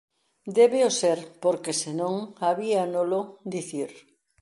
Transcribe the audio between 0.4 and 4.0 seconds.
Débeo ser, porque se non habíanolo dicir.